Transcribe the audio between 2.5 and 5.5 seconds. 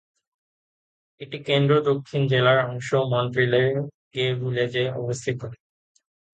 অংশ মন্ট্রিলের গে ভিলেজে অবস্থিত।